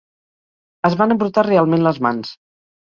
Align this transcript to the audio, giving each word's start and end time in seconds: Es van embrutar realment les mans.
Es 0.91 0.97
van 1.03 1.17
embrutar 1.17 1.47
realment 1.51 1.87
les 1.91 2.05
mans. 2.09 2.37